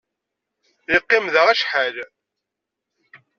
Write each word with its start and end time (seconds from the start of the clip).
Yeqqim 0.91 1.25
da 1.33 1.41
acḥal. 1.51 1.95